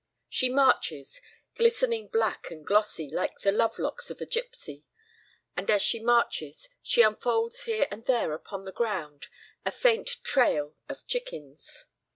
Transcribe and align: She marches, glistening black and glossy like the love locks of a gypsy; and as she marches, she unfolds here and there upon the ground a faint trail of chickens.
She 0.27 0.49
marches, 0.49 1.21
glistening 1.53 2.07
black 2.07 2.49
and 2.49 2.65
glossy 2.65 3.07
like 3.07 3.37
the 3.41 3.51
love 3.51 3.77
locks 3.77 4.09
of 4.09 4.19
a 4.19 4.25
gypsy; 4.25 4.81
and 5.55 5.69
as 5.69 5.83
she 5.83 5.99
marches, 5.99 6.69
she 6.81 7.03
unfolds 7.03 7.65
here 7.65 7.87
and 7.91 8.03
there 8.05 8.33
upon 8.33 8.65
the 8.65 8.71
ground 8.71 9.27
a 9.63 9.69
faint 9.69 10.09
trail 10.23 10.75
of 10.89 11.05
chickens. 11.05 11.85